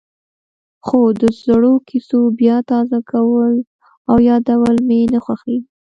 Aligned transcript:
خو 0.85 0.99
د 1.21 1.23
زړو 1.43 1.73
کېسو 1.89 2.19
بیا 2.39 2.57
تازه 2.71 2.99
کول 3.11 3.53
او 4.09 4.15
یادول 4.29 4.75
مې 4.87 4.99
نه 5.13 5.19
خوښېږي. 5.25 5.69